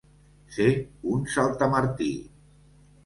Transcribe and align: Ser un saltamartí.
Ser 0.53 0.69
un 1.15 1.21
saltamartí. 1.35 2.11